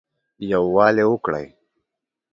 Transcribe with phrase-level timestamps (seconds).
[0.49, 1.35] يووالى وکړٸ